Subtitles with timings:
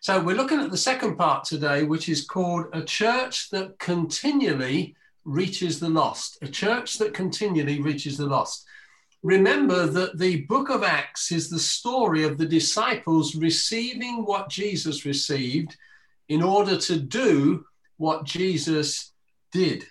[0.00, 4.94] So we're looking at the second part today, which is called A Church That Continually
[5.24, 6.38] Reaches the Lost.
[6.42, 8.64] A church that continually reaches the lost.
[9.22, 15.04] Remember that the book of Acts is the story of the disciples receiving what Jesus
[15.04, 15.76] received
[16.30, 17.66] in order to do
[17.98, 19.12] what Jesus
[19.52, 19.84] did.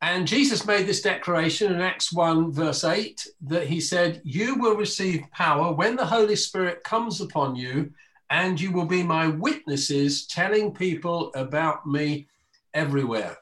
[0.00, 4.76] And Jesus made this declaration in Acts 1, verse 8, that he said, You will
[4.76, 7.92] receive power when the Holy Spirit comes upon you,
[8.30, 12.28] and you will be my witnesses, telling people about me
[12.74, 13.36] everywhere.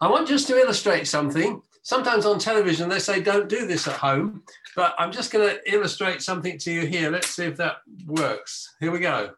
[0.00, 1.62] I want just to illustrate something.
[1.82, 4.42] Sometimes on television, they say, Don't do this at home,
[4.74, 7.10] but I'm just going to illustrate something to you here.
[7.10, 8.74] Let's see if that works.
[8.80, 9.30] Here we go.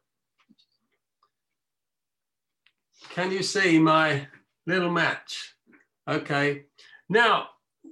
[3.11, 4.27] Can you see my
[4.67, 5.55] little match?
[6.09, 6.65] Okay.
[7.09, 7.49] Now,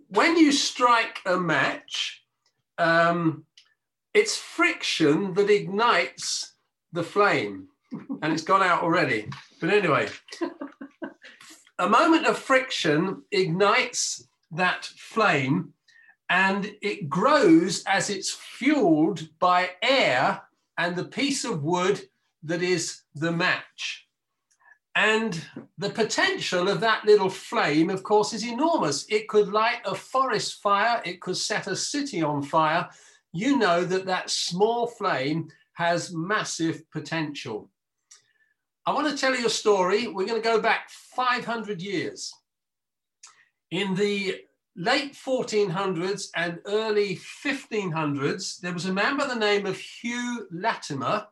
[0.09, 2.24] when you strike a match,
[2.79, 3.45] um,
[4.15, 6.55] it's friction that ignites
[6.93, 7.69] the flame,
[8.23, 9.29] and it's gone out already.
[9.61, 10.09] But anyway,
[11.79, 15.73] a moment of friction ignites that flame,
[16.29, 20.43] and it grows as it's fueled by air
[20.79, 22.01] and the piece of wood
[22.43, 24.07] that is the match.
[24.95, 25.40] And
[25.79, 29.07] the potential of that little flame, of course, is enormous.
[29.09, 32.88] It could light a forest fire, it could set a city on fire.
[33.33, 37.71] You know that that small flame has massive potential.
[38.85, 40.07] I want to tell you a story.
[40.07, 42.33] We're going to go back 500 years.
[43.71, 44.43] In the
[44.77, 51.27] late 1400s and early 1500s, there was a man by the name of Hugh Latimer,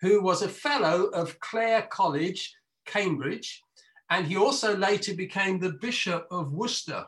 [0.00, 2.54] who was a fellow of Clare College
[2.86, 3.62] Cambridge,
[4.10, 7.06] and he also later became the Bishop of Worcester.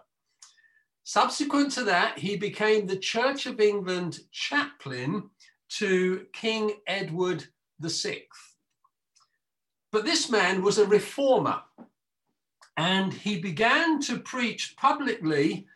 [1.09, 5.31] Subsequent to that, he became the Church of England chaplain
[5.70, 7.47] to King Edward
[7.81, 8.25] VI.
[9.91, 11.62] But this man was a reformer,
[12.77, 15.67] and he began to preach publicly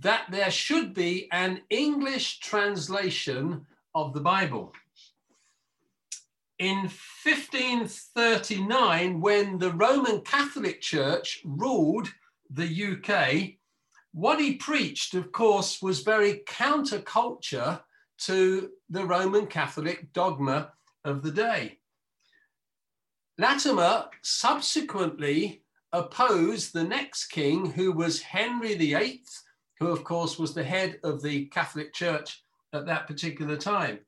[0.00, 4.74] that there should be an English translation of the Bible
[6.58, 6.90] in
[7.24, 12.12] 1539, when the Roman Catholic Church ruled
[12.50, 13.56] the UK,
[14.16, 17.82] what he preached, of course, was very counterculture
[18.16, 20.72] to the Roman Catholic dogma
[21.04, 21.80] of the day.
[23.36, 29.22] Latimer subsequently opposed the next king, who was Henry VIII,
[29.80, 33.98] who, of course, was the head of the Catholic Church at that particular time.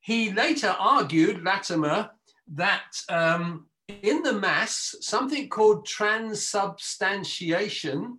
[0.00, 2.10] He later argued, Latimer,
[2.54, 8.18] that um, in the Mass, something called transubstantiation,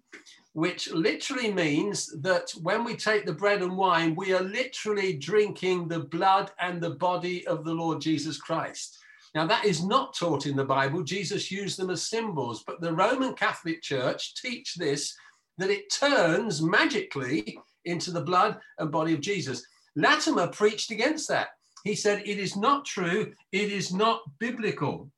[0.53, 5.87] which literally means that when we take the bread and wine, we are literally drinking
[5.87, 8.99] the blood and the body of the Lord Jesus Christ.
[9.33, 11.01] Now, that is not taught in the Bible.
[11.03, 15.15] Jesus used them as symbols, but the Roman Catholic Church teach this
[15.57, 19.65] that it turns magically into the blood and body of Jesus.
[19.95, 21.49] Latimer preached against that.
[21.83, 25.11] He said, It is not true, it is not biblical.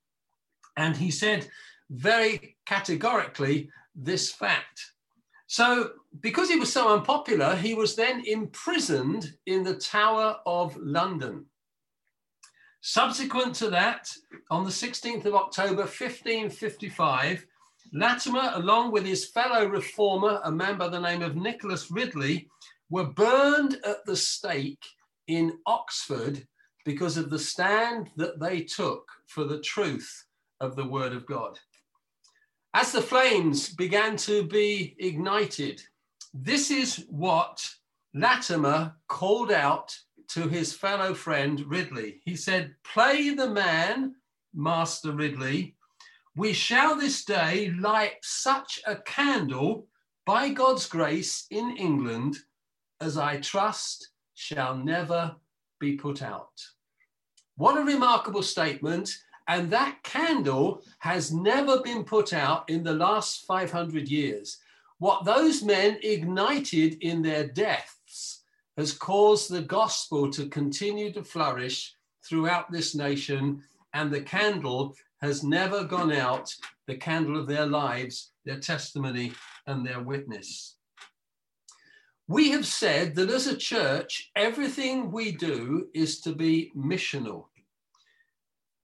[0.77, 1.47] And he said
[1.89, 4.91] very categorically this fact.
[5.55, 11.45] So, because he was so unpopular, he was then imprisoned in the Tower of London.
[12.81, 14.11] Subsequent to that,
[14.51, 17.45] on the 16th of October 1555,
[17.93, 22.49] Latimer, along with his fellow reformer, a man by the name of Nicholas Ridley,
[22.89, 24.83] were burned at the stake
[25.27, 26.45] in Oxford
[26.83, 30.25] because of the stand that they took for the truth
[30.59, 31.57] of the Word of God.
[32.75, 35.81] As the flames began to be ignited,
[36.33, 37.65] this is what
[38.13, 39.97] Latimer called out
[40.27, 42.19] to his fellow friend Ridley.
[42.25, 44.15] He said, Play the man,
[44.53, 45.77] Master Ridley.
[46.35, 49.87] We shall this day light such a candle
[50.25, 52.35] by God's grace in England
[52.99, 55.37] as I trust shall never
[55.79, 56.51] be put out.
[57.55, 59.17] What a remarkable statement.
[59.47, 64.57] And that candle has never been put out in the last 500 years.
[64.97, 68.41] What those men ignited in their deaths
[68.77, 71.93] has caused the gospel to continue to flourish
[72.23, 73.61] throughout this nation.
[73.93, 76.53] And the candle has never gone out,
[76.87, 79.33] the candle of their lives, their testimony,
[79.67, 80.75] and their witness.
[82.27, 87.45] We have said that as a church, everything we do is to be missional.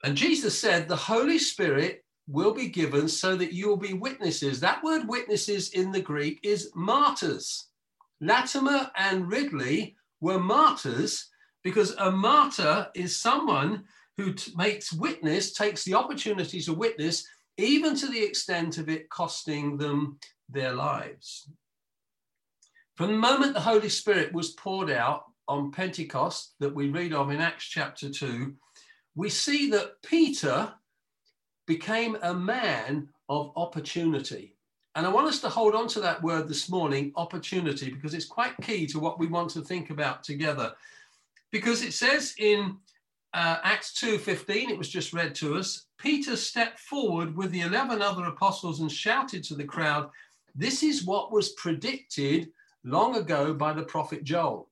[0.04, 4.60] And Jesus said, the Holy Spirit will be given so that you will be witnesses.
[4.60, 7.68] That word witnesses in the Greek is martyrs.
[8.20, 11.30] Latimer and Ridley were martyrs
[11.64, 13.84] because a martyr is someone
[14.18, 17.26] who t- makes witness, takes the opportunity to witness,
[17.58, 20.18] even to the extent of it costing them
[20.50, 21.50] their lives.
[22.96, 27.32] From the moment the Holy Spirit was poured out on Pentecost, that we read of
[27.32, 28.54] in Acts chapter 2,
[29.16, 30.74] we see that Peter
[31.68, 34.56] became a man of opportunity.
[34.96, 38.26] And I want us to hold on to that word this morning, opportunity, because it's
[38.26, 40.74] quite key to what we want to think about together.
[41.52, 42.78] Because it says in
[43.34, 48.02] uh, Acts 2:15, it was just read to us, Peter stepped forward with the 11
[48.02, 50.10] other apostles and shouted to the crowd,
[50.56, 52.52] This is what was predicted
[52.84, 54.68] long ago by the prophet Joel.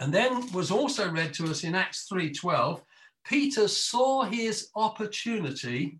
[0.00, 2.82] And then was also read to us in Acts 3:12,
[3.24, 5.98] Peter saw his opportunity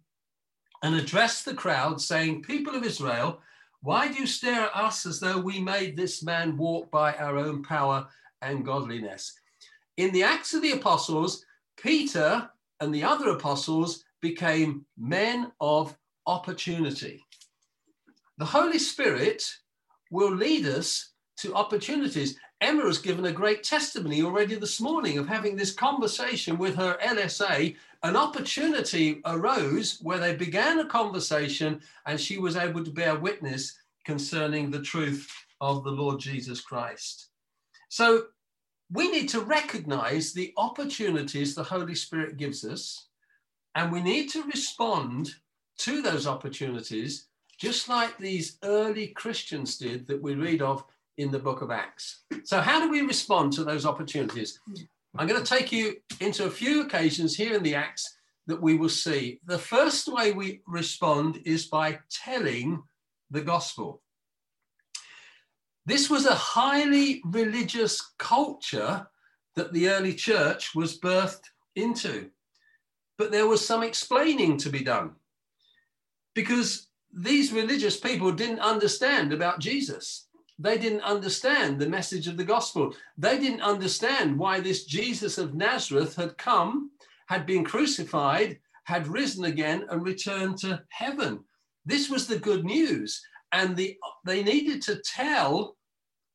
[0.83, 3.41] and addressed the crowd, saying, People of Israel,
[3.83, 7.37] why do you stare at us as though we made this man walk by our
[7.37, 8.07] own power
[8.43, 9.33] and godliness?
[9.97, 11.45] In the Acts of the Apostles,
[11.77, 12.51] Peter
[12.81, 15.97] and the other apostles became men of
[16.27, 17.25] opportunity.
[18.39, 19.43] The Holy Spirit
[20.11, 21.10] will lead us
[21.41, 22.39] to opportunities.
[22.61, 26.99] Emma has given a great testimony already this morning of having this conversation with her
[27.03, 27.77] LSA.
[28.03, 33.79] An opportunity arose where they began a conversation and she was able to bear witness
[34.05, 37.29] concerning the truth of the Lord Jesus Christ.
[37.89, 38.25] So
[38.93, 43.07] we need to recognize the opportunities the Holy Spirit gives us,
[43.75, 45.35] and we need to respond
[45.79, 50.85] to those opportunities, just like these early Christians did that we read of
[51.21, 52.23] in the book of Acts.
[52.45, 54.59] So, how do we respond to those opportunities?
[55.17, 58.77] I'm going to take you into a few occasions here in the Acts that we
[58.77, 59.41] will see.
[59.47, 62.83] The first way we respond is by telling
[63.31, 64.03] the gospel.
[65.87, 69.07] This was a highly religious culture
[69.57, 71.45] that the early church was birthed
[71.77, 72.31] into.
[73.19, 75.13] But there was some explaining to be done
[76.35, 80.29] because these religious people didn't understand about Jesus.
[80.61, 82.95] They didn't understand the message of the gospel.
[83.17, 86.91] They didn't understand why this Jesus of Nazareth had come,
[87.29, 91.43] had been crucified, had risen again, and returned to heaven.
[91.87, 93.23] This was the good news.
[93.53, 93.97] And the,
[94.27, 95.79] they needed to tell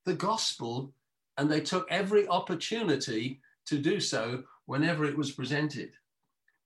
[0.04, 0.92] the gospel,
[1.38, 5.92] and they took every opportunity to do so whenever it was presented.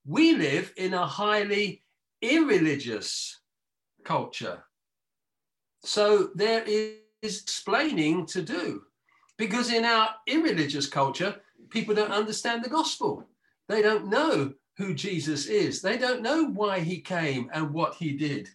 [0.06, 1.82] We live in a highly
[2.22, 3.38] irreligious
[4.02, 4.64] culture.
[5.84, 8.82] So there is explaining to do.
[9.38, 11.36] Because in our irreligious culture,
[11.70, 13.24] people don't understand the gospel.
[13.68, 15.80] They don't know who Jesus is.
[15.80, 18.48] They don't know why he came and what he did.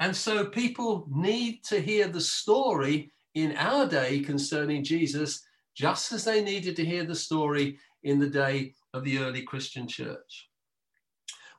[0.00, 5.44] And so people need to hear the story in our day concerning Jesus,
[5.74, 9.86] just as they needed to hear the story in the day of the early Christian
[9.86, 10.48] church.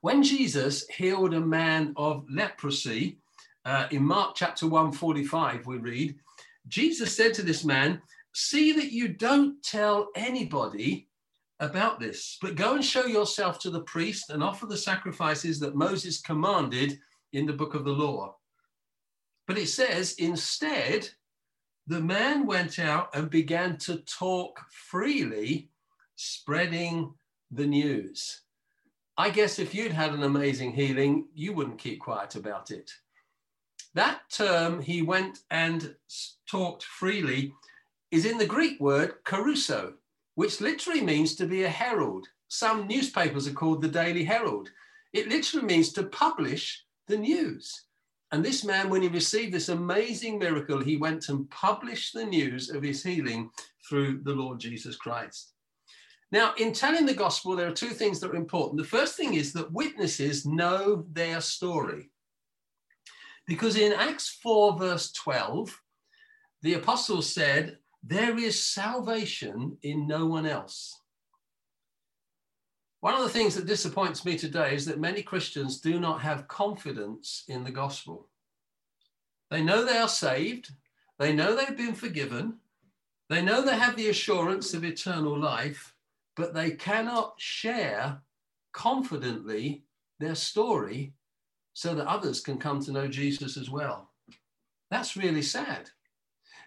[0.01, 3.19] When Jesus healed a man of leprosy,
[3.65, 6.15] uh, in Mark chapter 145, we read,
[6.69, 8.01] Jesus said to this man,
[8.33, 11.09] See that you don't tell anybody
[11.59, 15.75] about this, but go and show yourself to the priest and offer the sacrifices that
[15.75, 16.97] Moses commanded
[17.33, 18.35] in the book of the law.
[19.47, 21.09] But it says, instead,
[21.87, 25.69] the man went out and began to talk freely,
[26.15, 27.13] spreading
[27.51, 28.41] the news.
[29.17, 32.91] I guess if you'd had an amazing healing, you wouldn't keep quiet about it.
[33.95, 35.95] That term, he went and
[36.49, 37.53] talked freely,
[38.11, 39.93] is in the Greek word kerusso,
[40.35, 42.27] which literally means to be a herald.
[42.47, 44.69] Some newspapers are called the Daily Herald.
[45.13, 47.85] It literally means to publish the news.
[48.31, 52.69] And this man, when he received this amazing miracle, he went and published the news
[52.69, 53.49] of his healing
[53.87, 55.53] through the Lord Jesus Christ.
[56.31, 58.77] Now, in telling the gospel, there are two things that are important.
[58.77, 62.11] The first thing is that witnesses know their story.
[63.49, 65.81] Because in Acts 4, verse 12,
[66.61, 71.01] the apostle said, There is salvation in no one else.
[72.99, 76.47] One of the things that disappoints me today is that many Christians do not have
[76.47, 78.29] confidence in the gospel.
[79.49, 80.69] They know they are saved,
[81.17, 82.59] they know they've been forgiven,
[83.29, 85.95] they know they have the assurance of eternal life,
[86.35, 88.21] but they cannot share
[88.73, 89.85] confidently
[90.19, 91.13] their story
[91.79, 94.11] so that others can come to know Jesus as well.
[94.91, 95.89] That's really sad.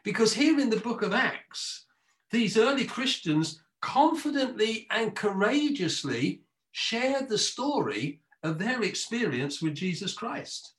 [0.05, 1.85] Because here in the book of Acts,
[2.31, 6.41] these early Christians confidently and courageously
[6.71, 10.73] shared the story of their experience with Jesus Christ.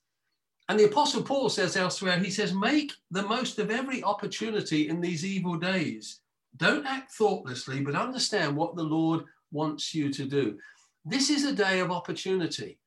[0.67, 4.99] And the Apostle Paul says elsewhere, he says, make the most of every opportunity in
[4.99, 6.21] these evil days.
[6.57, 10.57] Don't act thoughtlessly, but understand what the Lord wants you to do.
[11.05, 12.79] This is a day of opportunity.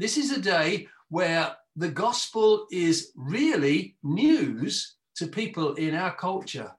[0.00, 6.72] This is a day where the gospel is really news to people in our culture.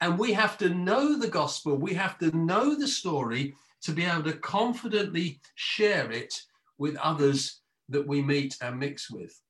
[0.00, 4.04] And we have to know the gospel, we have to know the story to be
[4.04, 6.34] able to confidently share it
[6.76, 9.40] with others that we meet and mix with.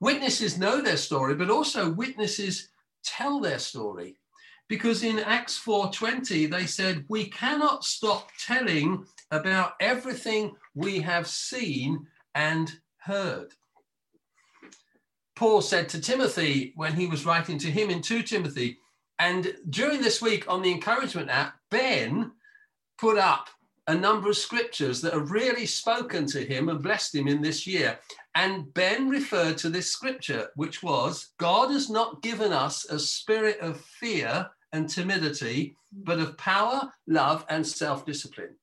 [0.00, 2.68] Witnesses know their story, but also witnesses
[3.02, 4.20] tell their story.
[4.68, 12.06] Because in Acts 4:20 they said, "We cannot stop telling about everything we have seen
[12.34, 13.54] and heard."
[15.36, 18.78] Paul said to Timothy when he was writing to him in 2 Timothy,
[19.18, 22.32] and during this week on the encouragement app, Ben
[22.98, 23.50] put up
[23.86, 27.66] a number of scriptures that have really spoken to him and blessed him in this
[27.66, 27.98] year.
[28.34, 33.58] And Ben referred to this scripture, which was God has not given us a spirit
[33.60, 38.56] of fear and timidity, but of power, love, and self discipline.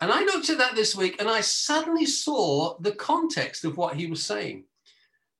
[0.00, 3.94] And I looked at that this week and I suddenly saw the context of what
[3.94, 4.64] he was saying.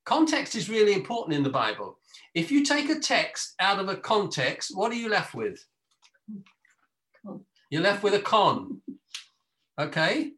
[0.05, 1.97] Context is really important in the Bible.
[2.33, 5.65] If you take a text out of a context, what are you left with?
[7.73, 8.81] You're left with a con.
[9.79, 10.33] Okay?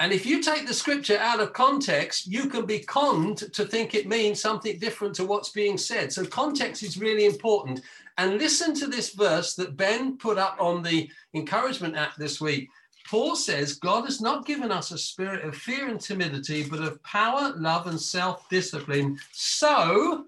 [0.00, 3.94] And if you take the scripture out of context, you can be conned to think
[3.94, 6.12] it means something different to what's being said.
[6.12, 7.82] So, context is really important.
[8.18, 12.68] And listen to this verse that Ben put up on the encouragement app this week.
[13.08, 17.00] Paul says, God has not given us a spirit of fear and timidity, but of
[17.04, 19.20] power, love, and self discipline.
[19.30, 20.24] So,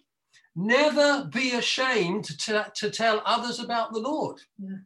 [0.55, 4.41] never be ashamed to, to tell others about the Lord.
[4.61, 4.77] Yeah.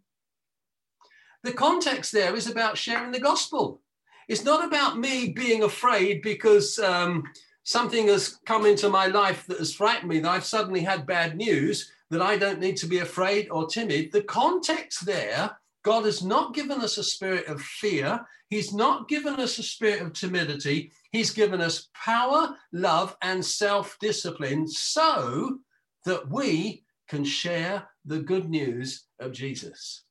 [1.47, 3.81] The context there is about sharing the gospel.
[4.27, 7.23] It's not about me being afraid because um,
[7.63, 11.37] something has come into my life that has frightened me, that I've suddenly had bad
[11.37, 14.11] news, that I don't need to be afraid or timid.
[14.11, 18.27] The context there, God has not given us a spirit of fear.
[18.51, 20.91] He's not given us a spirit of timidity.
[21.13, 25.61] He's given us power, love, and self discipline so
[26.07, 30.06] that we can share the good news of Jesus.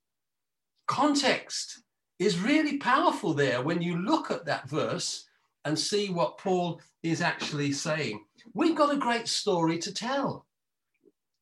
[0.88, 1.82] Context
[2.20, 5.25] is really powerful there when you look at that verse
[5.65, 8.24] and see what Paul is actually saying.
[8.54, 10.46] We've got a great story to tell.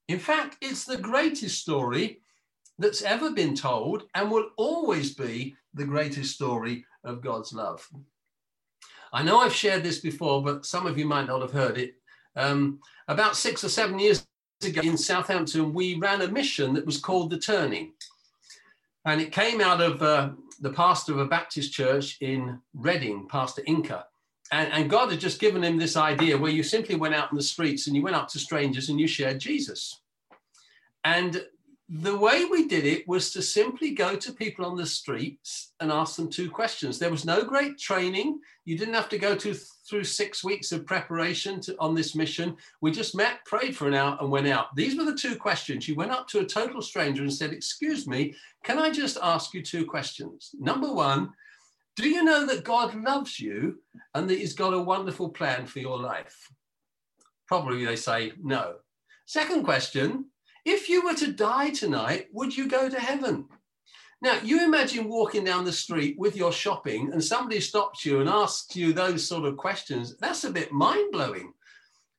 [0.08, 2.22] In fact, it's the greatest story
[2.80, 7.88] that's ever been told and will always be the greatest story of God's love.
[9.12, 11.96] I know I've shared this before, but some of you might not have heard it.
[12.36, 14.26] Um, about six or seven years
[14.66, 17.94] ago in Southampton, we ran a mission that was called The Turning.
[19.06, 23.62] And it came out of uh, the pastor of a Baptist church in Reading, Pastor
[23.64, 24.04] Yinka.
[24.52, 27.38] And, and God had just given him this idea where you simply went out in
[27.38, 30.00] the streets and you went up to strangers and you shared Jesus.
[31.04, 31.46] And
[31.90, 35.92] the way we did it was to simply go to people on the streets and
[35.92, 36.98] ask them two questions.
[36.98, 38.40] There was no great training.
[38.64, 42.56] You didn't have to go to, through six weeks of preparation to, on this mission.
[42.80, 44.74] We just met, prayed for an hour, and went out.
[44.76, 45.88] These were the two questions.
[45.88, 49.54] You went up to a total stranger and said, Excuse me, can I just ask
[49.54, 50.52] you two questions?
[50.58, 51.32] Number one,
[51.98, 53.80] do you know that God loves you
[54.16, 56.50] and that He's got a wonderful plan for your life?
[57.48, 58.76] Probably they say no.
[59.26, 60.26] Second question,
[60.66, 63.48] if you were to die tonight, would you go to heaven?
[64.22, 68.30] Now, you imagine walking down the street with your shopping and somebody stops you and
[68.30, 70.16] asks you those sort of questions.
[70.18, 71.54] That's a bit mind blowing.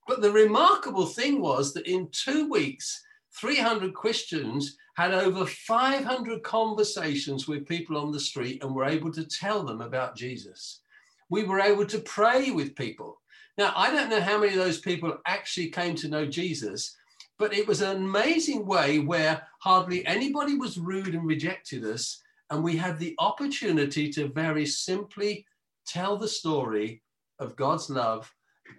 [0.07, 3.03] But the remarkable thing was that in two weeks,
[3.41, 9.25] 300 Christians had over 500 conversations with people on the street and were able to
[9.25, 10.83] tell them about Jesus.
[11.31, 13.19] We were able to pray with people.
[13.57, 16.95] Now, I don't know how many of those people actually came to know Jesus,
[17.39, 22.21] but it was an amazing way where hardly anybody was rude and rejected us.
[22.51, 25.47] And we had the opportunity to very simply
[25.87, 27.03] tell the story
[27.39, 28.31] of God's love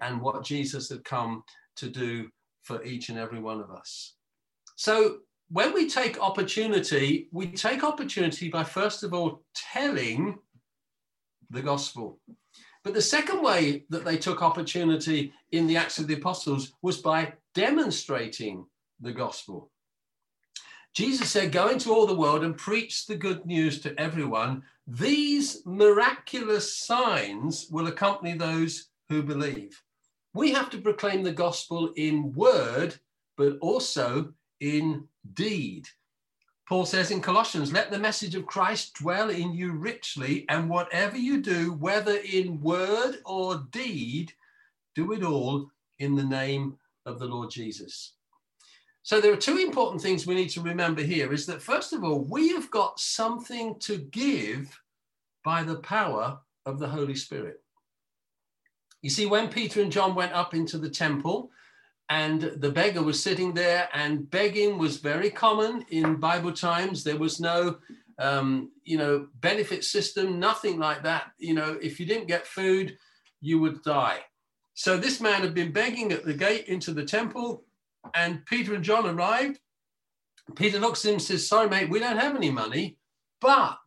[0.01, 1.43] and what Jesus had come
[1.77, 2.29] to do
[2.63, 4.15] for each and every one of us.
[4.75, 5.17] So
[5.49, 9.43] when we take opportunity, we take opportunity by first of all
[9.73, 10.39] telling
[11.49, 12.19] the gospel.
[12.83, 16.99] But the second way that they took opportunity in the Acts of the Apostles was
[16.99, 18.65] by demonstrating
[18.99, 19.71] the gospel.
[20.93, 24.63] Jesus said, Go into all the world and preach the good news to everyone.
[24.87, 29.81] These miraculous signs will accompany those who believe.
[30.33, 32.95] We have to proclaim the gospel in word,
[33.37, 35.87] but also in deed.
[36.67, 41.17] Paul says in Colossians, let the message of Christ dwell in you richly, and whatever
[41.17, 44.33] you do, whether in word or deed,
[44.95, 45.69] do it all
[45.99, 48.13] in the name of the Lord Jesus.
[49.03, 52.03] So there are two important things we need to remember here is that first of
[52.03, 54.79] all, we have got something to give
[55.43, 57.61] by the power of the Holy Spirit.
[59.03, 61.51] You see, when Peter and John went up into the temple,
[62.09, 67.03] and the beggar was sitting there, and begging was very common in Bible times.
[67.03, 67.77] There was no,
[68.19, 71.31] um, you know, benefit system, nothing like that.
[71.37, 72.97] You know, if you didn't get food,
[73.41, 74.19] you would die.
[74.75, 77.63] So this man had been begging at the gate into the temple,
[78.13, 79.59] and Peter and John arrived.
[80.55, 82.97] Peter looks at him and says, Sorry, mate, we don't have any money,
[83.41, 83.79] but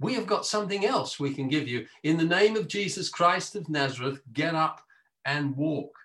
[0.00, 1.86] we have got something else we can give you.
[2.02, 4.80] In the name of Jesus Christ of Nazareth, get up
[5.24, 5.96] and walk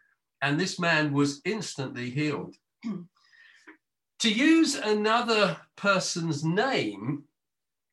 [0.44, 2.56] and this man was instantly healed.
[4.20, 7.24] to use another person's name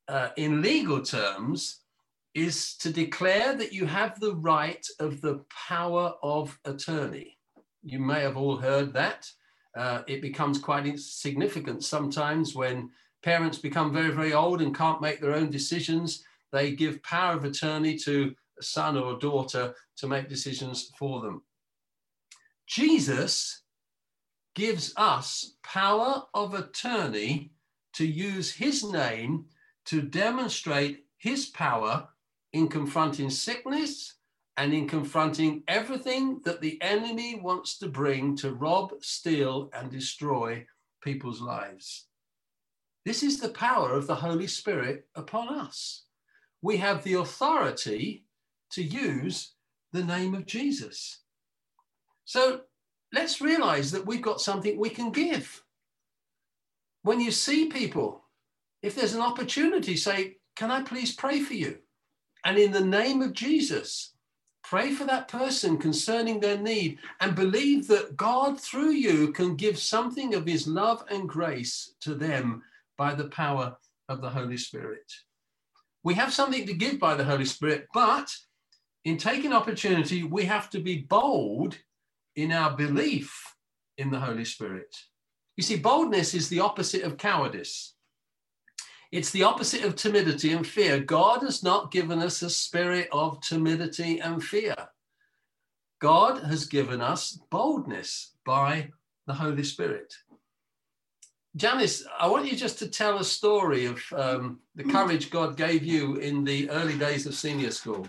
[0.09, 1.80] uh, in legal terms
[2.41, 7.37] is to declare that you have the right of the power of attorney.
[7.83, 9.31] You may have all heard that.
[9.77, 12.91] Uh, it becomes quite significant sometimes when
[13.23, 16.25] parents become very, very old and can't make their own decisions.
[16.51, 21.21] They give power of attorney to a son or a daughter to make decisions for
[21.21, 21.43] them.
[22.67, 23.63] Jesus
[24.55, 27.53] gives us power of attorney
[27.95, 29.45] to use his name
[29.87, 32.09] to demonstrate his power
[32.53, 34.15] in confronting sickness
[34.57, 40.67] and in confronting everything that the enemy wants to bring to rob, steal, and destroy
[41.03, 42.07] people's lives.
[43.07, 46.05] This is the power of the Holy Spirit upon us.
[46.63, 48.27] We have the authority
[48.73, 49.55] to use
[49.93, 51.21] the name of Jesus.
[52.25, 52.61] So
[53.13, 55.63] let's realize that we've got something we can give.
[57.03, 58.25] When you see people,
[58.83, 61.79] if there's an opportunity, say, Can I please pray for you?
[62.45, 64.15] And in the name of Jesus,
[64.63, 69.79] pray for that person concerning their need and believe that God, through you, can give
[69.79, 72.63] something of his love and grace to them
[72.97, 73.77] by the power
[74.09, 75.13] of the Holy Spirit.
[76.03, 78.31] We have something to give by the Holy Spirit, but
[79.05, 81.77] in taking opportunity, we have to be bold
[82.37, 83.55] in our belief
[83.99, 84.95] in the Holy Spirit.
[85.57, 87.95] You see, boldness is the opposite of cowardice.
[89.13, 91.01] It's the opposite of timidity and fear.
[91.01, 94.77] God has not given us a spirit of timidity and fear.
[96.01, 98.91] God has given us boldness by
[99.27, 100.15] the Holy Spirit.
[101.57, 105.83] Janice, I want you just to tell a story of um, the courage God gave
[105.83, 108.07] you in the early days of senior school.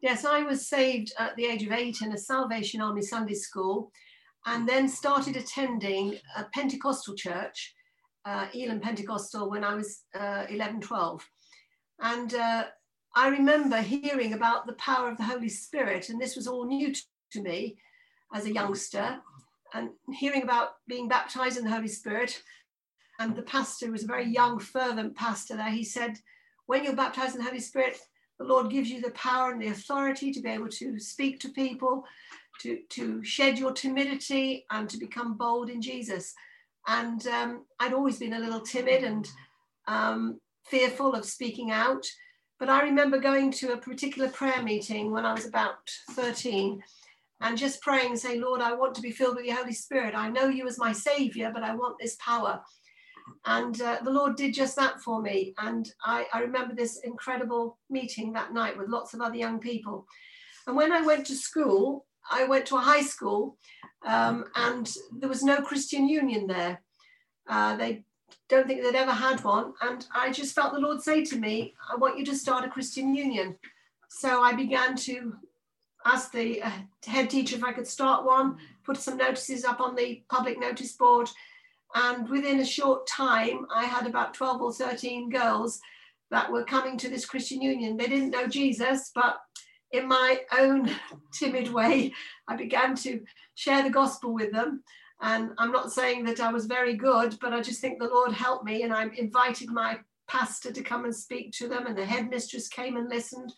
[0.00, 3.92] Yes, I was saved at the age of eight in a Salvation Army Sunday school
[4.46, 7.74] and then started attending a Pentecostal church,
[8.28, 11.26] uh, Elim Pentecostal, when I was uh, 11, 12.
[12.00, 12.64] And uh,
[13.16, 16.92] I remember hearing about the power of the Holy Spirit, and this was all new
[17.32, 17.78] to me
[18.34, 19.18] as a youngster,
[19.72, 22.42] and hearing about being baptized in the Holy Spirit.
[23.18, 25.70] And the pastor was a very young, fervent pastor there.
[25.70, 26.18] He said,
[26.66, 27.98] When you're baptized in the Holy Spirit,
[28.38, 31.48] the Lord gives you the power and the authority to be able to speak to
[31.48, 32.04] people,
[32.60, 36.34] to, to shed your timidity and to become bold in Jesus.
[36.88, 39.28] And um, I'd always been a little timid and
[39.86, 42.04] um, fearful of speaking out.
[42.58, 45.76] But I remember going to a particular prayer meeting when I was about
[46.12, 46.82] 13
[47.40, 50.14] and just praying and saying, Lord, I want to be filled with the Holy Spirit.
[50.16, 52.60] I know you as my Savior, but I want this power.
[53.44, 55.54] And uh, the Lord did just that for me.
[55.58, 60.06] And I, I remember this incredible meeting that night with lots of other young people.
[60.66, 63.56] And when I went to school, I went to a high school
[64.06, 66.80] um, and there was no Christian union there.
[67.48, 68.04] Uh, they
[68.48, 69.72] don't think they'd ever had one.
[69.82, 72.68] And I just felt the Lord say to me, I want you to start a
[72.68, 73.56] Christian union.
[74.08, 75.34] So I began to
[76.04, 76.70] ask the uh,
[77.06, 80.92] head teacher if I could start one, put some notices up on the public notice
[80.92, 81.28] board,
[81.94, 85.80] and within a short time, I had about 12 or 13 girls
[86.30, 87.96] that were coming to this Christian Union.
[87.96, 89.38] They didn't know Jesus, but
[89.92, 90.90] in my own
[91.32, 92.12] timid way,
[92.46, 93.22] I began to
[93.54, 94.82] share the gospel with them.
[95.20, 98.32] And I'm not saying that I was very good, but I just think the Lord
[98.32, 98.82] helped me.
[98.82, 99.98] And I invited my
[100.28, 103.52] pastor to come and speak to them, and the headmistress came and listened.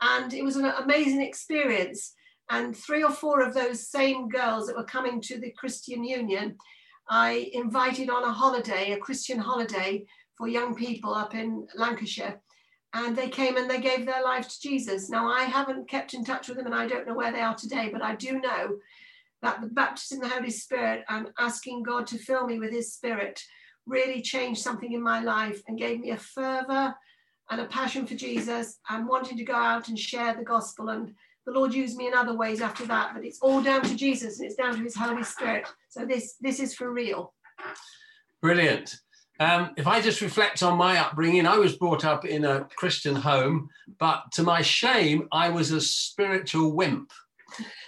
[0.00, 2.14] And it was an amazing experience.
[2.50, 6.56] And three or four of those same girls that were coming to the Christian Union
[7.08, 10.04] I invited on a holiday, a Christian holiday
[10.36, 12.40] for young people up in Lancashire.
[12.94, 15.10] And they came and they gave their lives to Jesus.
[15.10, 17.54] Now, I haven't kept in touch with them and I don't know where they are
[17.54, 18.76] today, but I do know
[19.42, 22.94] that the baptism in the Holy Spirit and asking God to fill me with His
[22.94, 23.42] Spirit
[23.86, 26.94] really changed something in my life and gave me a fervor
[27.50, 30.88] and a passion for Jesus and wanting to go out and share the gospel.
[30.88, 33.94] And the Lord used me in other ways after that, but it's all down to
[33.94, 35.66] Jesus and it's down to his Holy Spirit.
[35.88, 37.34] So this this is for real.
[38.40, 38.96] Brilliant.
[39.40, 43.16] Um, if I just reflect on my upbringing, I was brought up in a Christian
[43.16, 43.68] home,
[43.98, 47.10] but to my shame, I was a spiritual wimp.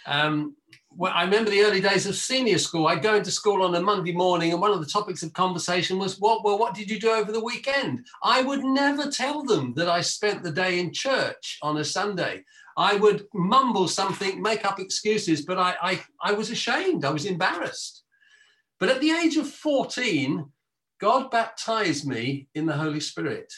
[0.07, 0.57] Um,
[0.91, 2.87] well, I remember the early days of senior school.
[2.87, 5.99] I'd go into school on a Monday morning, and one of the topics of conversation
[5.99, 6.43] was, "What?
[6.43, 10.01] Well, what did you do over the weekend?" I would never tell them that I
[10.01, 12.45] spent the day in church on a Sunday.
[12.79, 17.05] I would mumble something, make up excuses, but I, I, I was ashamed.
[17.05, 18.03] I was embarrassed.
[18.79, 20.51] But at the age of 14,
[20.99, 23.53] God baptized me in the Holy Spirit.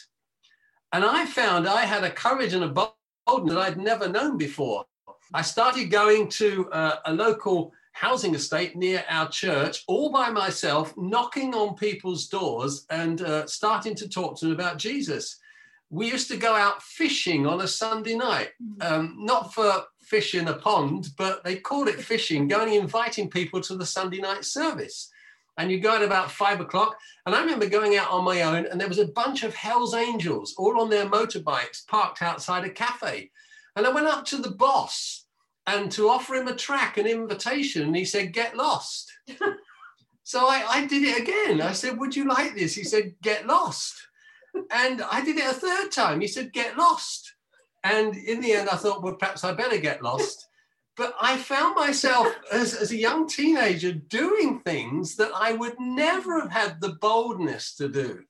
[0.91, 2.91] And I found I had a courage and a
[3.27, 4.85] boldness that I'd never known before.
[5.33, 10.93] I started going to uh, a local housing estate near our church all by myself,
[10.97, 15.37] knocking on people's doors and uh, starting to talk to them about Jesus.
[15.91, 18.83] We used to go out fishing on a Sunday night, mm.
[18.83, 23.61] um, not for fish in a pond, but they called it fishing, going inviting people
[23.61, 25.11] to the Sunday night service
[25.59, 26.97] and you go at about five o'clock.
[27.25, 29.93] And I remember going out on my own, and there was a bunch of Hell's
[29.93, 33.29] Angels all on their motorbikes parked outside a cafe.
[33.75, 35.25] And I went up to the boss
[35.67, 39.11] and to offer him a track, an invitation, and he said, Get lost.
[40.23, 41.61] so I, I did it again.
[41.61, 42.73] I said, Would you like this?
[42.73, 44.07] He said, Get lost.
[44.71, 46.21] And I did it a third time.
[46.21, 47.35] He said, Get lost.
[47.83, 50.47] And in the end, I thought, Well, perhaps I better get lost.
[50.99, 56.41] But I found myself as, as a young teenager doing things that I would never
[56.41, 58.25] have had the boldness to do.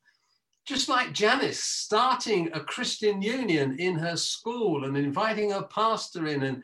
[0.67, 6.43] Just like Janice starting a Christian union in her school and inviting her pastor in,
[6.43, 6.62] and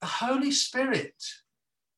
[0.00, 1.14] the Holy Spirit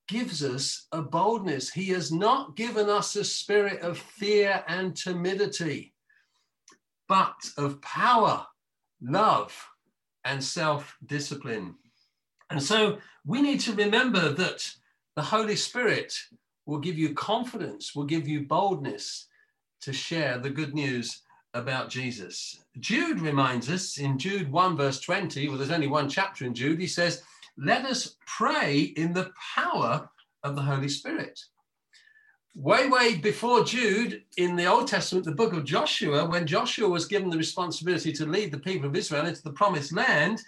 [0.09, 1.73] gives us a boldness.
[1.73, 5.95] He has not given us a spirit of fear and timidity,
[7.09, 8.47] but of power,
[9.01, 9.57] love,
[10.23, 11.77] and self discipline.
[12.51, 14.71] And so we need to remember that
[15.17, 16.15] the Holy Spirit
[16.67, 19.27] will give you confidence, will give you boldness
[19.83, 21.23] to share the good news
[21.55, 22.61] about Jesus.
[22.81, 26.81] Jude reminds us in Jude 1, verse 20, well, there's only one chapter in Jude,
[26.81, 27.23] he says,
[27.57, 30.09] Let us pray in the power
[30.43, 31.41] of the Holy Spirit.
[32.55, 37.07] Way, way before Jude in the Old Testament, the book of Joshua, when Joshua was
[37.07, 40.43] given the responsibility to lead the people of Israel into the promised land,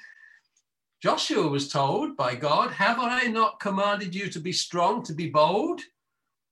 [1.01, 5.31] Joshua was told by God, Have I not commanded you to be strong, to be
[5.31, 5.81] bold,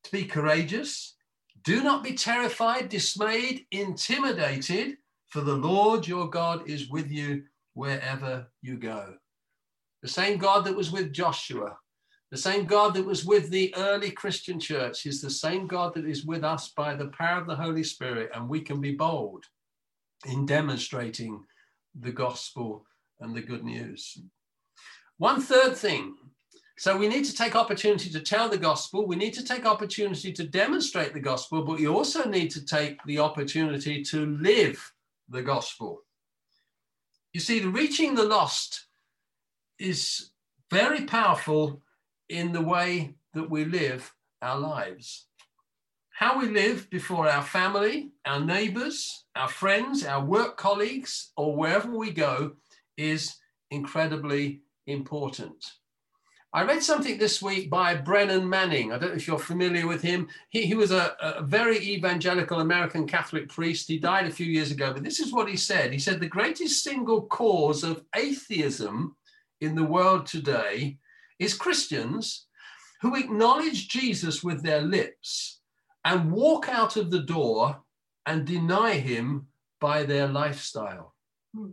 [0.04, 1.16] to be courageous?
[1.64, 7.42] Do not be terrified, dismayed, intimidated, for the Lord your God is with you
[7.74, 9.14] wherever you go.
[10.02, 11.76] The same God that was with Joshua,
[12.30, 16.06] the same God that was with the early Christian church, is the same God that
[16.06, 19.44] is with us by the power of the Holy Spirit, and we can be bold
[20.24, 21.44] in demonstrating
[21.98, 22.87] the gospel
[23.18, 24.18] and the good news.
[25.18, 26.14] One third thing.
[26.79, 29.07] So we need to take opportunity to tell the gospel.
[29.07, 33.02] We need to take opportunity to demonstrate the gospel, but we also need to take
[33.05, 34.92] the opportunity to live
[35.31, 36.02] the gospel.
[37.33, 38.88] You see, the reaching the lost
[39.79, 40.31] is
[40.70, 41.81] very powerful
[42.29, 45.26] in the way that we live our lives.
[46.11, 51.90] How we live before our family, our neighbors, our friends, our work colleagues, or wherever
[51.90, 52.52] we go
[52.96, 53.37] is
[53.70, 55.64] incredibly important.
[56.53, 58.90] I read something this week by Brennan Manning.
[58.90, 60.29] I don't know if you're familiar with him.
[60.49, 63.88] He, he was a, a, very evangelical American Catholic priest.
[63.88, 65.92] He died a few years ago, but this is what he said.
[65.92, 69.16] He said, The greatest single cause of atheism
[69.61, 70.96] in the world today
[71.38, 72.46] is Christians
[73.03, 75.61] who acknowledge Jesus with their lips
[76.05, 77.83] and walk out of the door
[78.25, 81.14] and deny him by their lifestyle.
[81.55, 81.72] Hmm.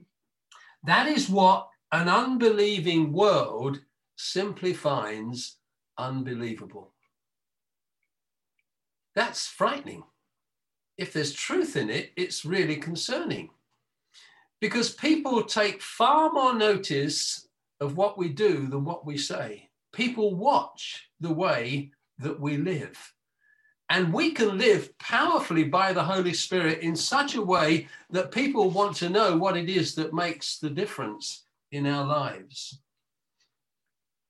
[0.84, 3.80] That is what an unbelieving world
[4.16, 5.58] simply finds
[5.96, 6.92] unbelievable.
[9.14, 10.04] That's frightening.
[10.98, 13.52] If there's truth in it, it's really concerning
[14.60, 17.48] because people take far more notice
[17.80, 19.70] of what we do than what we say.
[19.92, 22.98] People watch the way that we live.
[23.90, 28.72] And we can live powerfully by the Holy Spirit in such a way that people
[28.72, 31.43] want to know what it is that makes the difference
[31.74, 32.80] in our lives.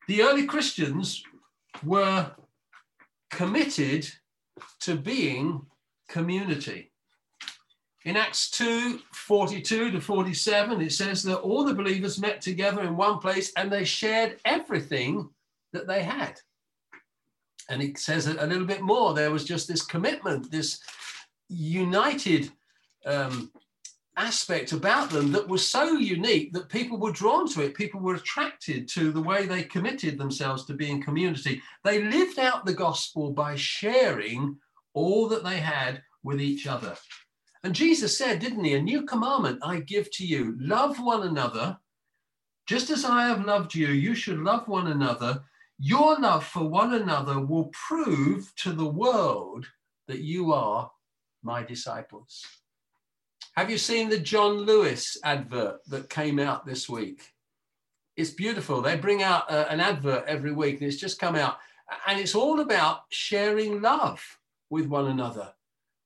[0.07, 1.23] The early Christians
[1.83, 2.31] were
[3.29, 4.09] committed
[4.81, 5.65] to being
[6.07, 6.91] community.
[8.05, 12.97] In Acts 2 42 to 47, it says that all the believers met together in
[12.97, 15.29] one place and they shared everything
[15.73, 16.39] that they had.
[17.69, 19.13] And it says a little bit more.
[19.13, 20.79] There was just this commitment, this
[21.49, 22.51] united
[23.05, 23.51] um,
[24.17, 27.75] aspect about them that was so unique that people were drawn to it.
[27.75, 31.61] People were attracted to the way they committed themselves to being community.
[31.83, 34.57] They lived out the gospel by sharing
[34.93, 36.95] all that they had with each other.
[37.63, 38.73] And Jesus said, didn't he?
[38.73, 41.77] A new commandment I give to you love one another.
[42.67, 45.43] Just as I have loved you, you should love one another.
[45.79, 49.65] Your love for one another will prove to the world
[50.07, 50.91] that you are
[51.41, 52.45] my disciples.
[53.55, 57.21] Have you seen the John Lewis advert that came out this week?
[58.17, 58.81] It's beautiful.
[58.81, 61.57] They bring out uh, an advert every week and it's just come out.
[62.07, 64.23] And it's all about sharing love
[64.71, 65.53] with one another.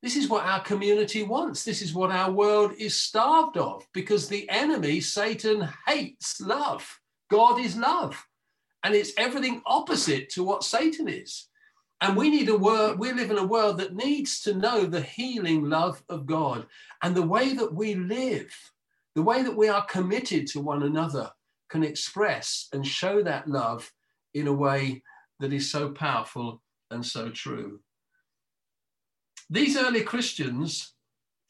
[0.03, 1.63] This is what our community wants.
[1.63, 6.99] This is what our world is starved of because the enemy, Satan, hates love.
[7.31, 8.27] God is love.
[8.83, 11.47] And it's everything opposite to what Satan is.
[12.01, 15.01] And we need a world, we live in a world that needs to know the
[15.01, 16.67] healing love of God
[17.01, 18.53] and the way that we live,
[19.15, 21.31] the way that we are committed to one another
[21.69, 23.91] can express and show that love
[24.35, 25.01] in a way
[25.39, 27.79] that is so powerful and so true.
[29.49, 30.93] These early Christians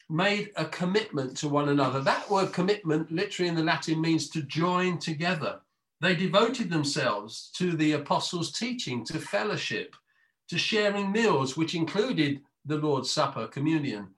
[0.08, 2.00] made a commitment to one another.
[2.00, 5.60] That word commitment, literally in the Latin, means to join together.
[6.00, 9.94] They devoted themselves to the apostles' teaching, to fellowship,
[10.48, 14.08] to sharing meals, which included the Lord's Supper, communion,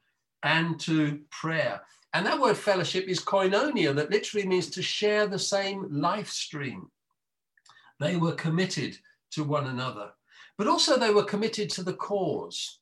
[0.43, 1.83] and to prayer.
[2.13, 6.91] And that word fellowship is koinonia, that literally means to share the same life stream.
[8.01, 8.97] They were committed
[9.33, 10.11] to one another,
[10.59, 12.81] but also they were committed to the cause.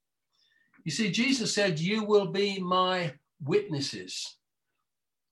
[0.84, 4.36] You see, Jesus said, You will be my witnesses.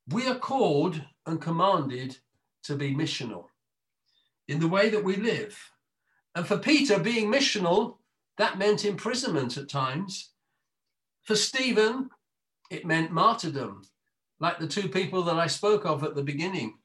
[0.08, 2.18] We are called and commanded
[2.64, 3.46] to be missional
[4.48, 5.58] in the way that we live.
[6.34, 7.96] And for Peter, being missional,
[8.38, 10.30] that meant imprisonment at times.
[11.24, 12.10] For Stephen,
[12.70, 13.82] it meant martyrdom,
[14.40, 16.78] like the two people that I spoke of at the beginning.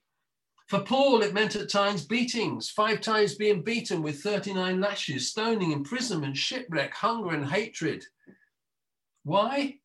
[0.68, 5.72] For Paul, it meant at times beatings, five times being beaten with 39 lashes, stoning,
[5.72, 8.06] imprisonment, shipwreck, hunger, and hatred.
[9.24, 9.80] Why?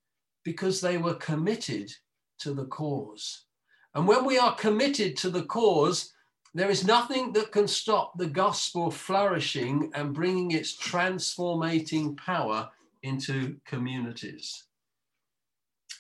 [0.44, 1.90] Because they were committed
[2.38, 3.46] to the cause.
[3.94, 6.12] And when we are committed to the cause,
[6.56, 12.70] there is nothing that can stop the gospel flourishing and bringing its transformating power
[13.02, 14.64] into communities.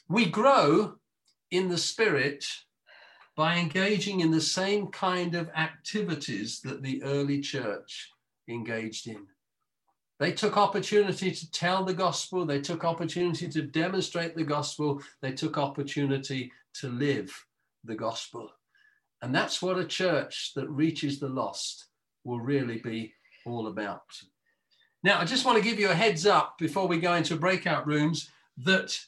[0.08, 0.94] We grow
[1.50, 2.46] in the spirit
[3.36, 8.10] by engaging in the same kind of activities that the early church
[8.48, 9.26] engaged in.
[10.18, 12.46] They took opportunity to tell the gospel.
[12.46, 15.02] They took opportunity to demonstrate the gospel.
[15.20, 17.30] They took opportunity to live
[17.84, 18.50] the gospel.
[19.22, 21.86] And that's what a church that reaches the lost
[22.24, 24.02] will really be all about.
[25.02, 27.86] Now, I just want to give you a heads up before we go into breakout
[27.86, 28.98] rooms that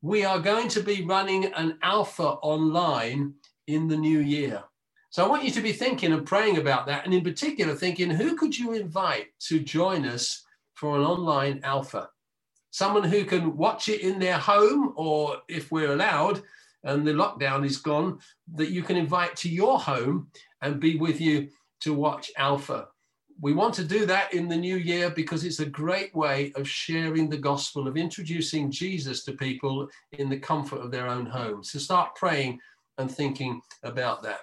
[0.00, 3.34] we are going to be running an alpha online
[3.66, 4.62] in the new year.
[5.10, 7.04] So I want you to be thinking and praying about that.
[7.04, 10.42] And in particular, thinking who could you invite to join us
[10.74, 12.08] for an online alpha.
[12.70, 16.42] Someone who can watch it in their home, or if we're allowed
[16.84, 18.18] and the lockdown is gone,
[18.54, 20.28] that you can invite to your home
[20.62, 21.48] and be with you
[21.80, 22.88] to watch alpha.
[23.40, 26.68] We want to do that in the new year because it's a great way of
[26.68, 31.72] sharing the gospel, of introducing Jesus to people in the comfort of their own homes.
[31.72, 32.60] So start praying
[32.98, 34.40] and thinking about that.